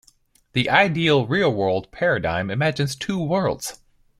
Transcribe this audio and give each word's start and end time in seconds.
The 0.53 0.67
ideal-real-world 0.67 1.91
paradigm 1.91 2.49
imagines 2.49 2.95
two 2.95 3.21
worlds. 3.23 3.81